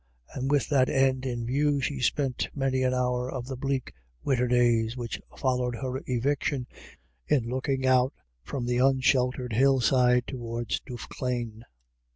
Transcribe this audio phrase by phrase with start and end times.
[0.33, 3.93] And with that end in view, she spent many an hour of the bleak
[4.23, 6.65] winter days which followed her eviction
[7.27, 11.65] in looking out from the unsheltered hillside towards Duffclane.